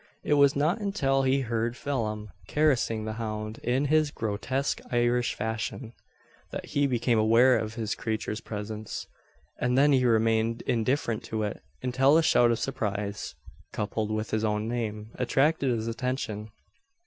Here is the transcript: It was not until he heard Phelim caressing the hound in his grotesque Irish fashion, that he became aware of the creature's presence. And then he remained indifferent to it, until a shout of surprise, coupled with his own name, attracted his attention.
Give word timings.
It 0.23 0.33
was 0.33 0.55
not 0.55 0.81
until 0.81 1.21
he 1.21 1.41
heard 1.41 1.77
Phelim 1.77 2.31
caressing 2.47 3.05
the 3.05 3.13
hound 3.21 3.59
in 3.59 3.85
his 3.85 4.09
grotesque 4.09 4.81
Irish 4.91 5.35
fashion, 5.35 5.93
that 6.49 6.65
he 6.65 6.87
became 6.87 7.19
aware 7.19 7.55
of 7.55 7.75
the 7.75 7.93
creature's 7.95 8.41
presence. 8.41 9.05
And 9.59 9.77
then 9.77 9.91
he 9.91 10.03
remained 10.03 10.63
indifferent 10.63 11.23
to 11.25 11.43
it, 11.43 11.61
until 11.83 12.17
a 12.17 12.23
shout 12.23 12.49
of 12.49 12.57
surprise, 12.57 13.35
coupled 13.71 14.09
with 14.09 14.31
his 14.31 14.43
own 14.43 14.67
name, 14.67 15.11
attracted 15.19 15.69
his 15.69 15.87
attention. 15.87 16.49